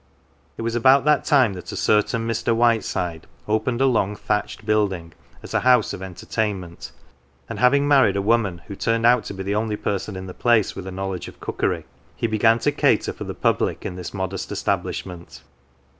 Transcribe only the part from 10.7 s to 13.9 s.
with a knowledge of cookery, he began to cater for the public